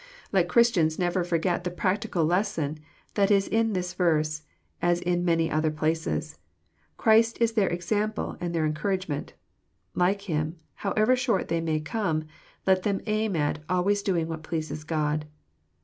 [0.31, 2.79] Let Christians never forget the practical lesson
[3.13, 4.41] that in this verse,
[4.81, 6.39] as in many other places,
[6.97, 9.33] Christ is their example and their encouragement.
[9.93, 12.23] Like Him, however short they may come,
[12.65, 15.27] let them aim at" always doing what pleases God."